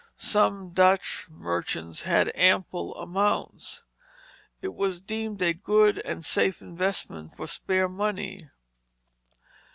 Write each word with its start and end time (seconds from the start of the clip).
Some 0.17 0.71
Dutch 0.71 1.27
merchants 1.29 2.01
had 2.01 2.31
ample 2.33 2.95
amounts. 2.95 3.83
It 4.59 4.73
was 4.73 4.99
deemed 4.99 5.43
a 5.43 5.53
good 5.53 5.99
and 5.99 6.25
safe 6.25 6.59
investment 6.59 7.37
for 7.37 7.45
spare 7.45 7.87
money. 7.87 8.49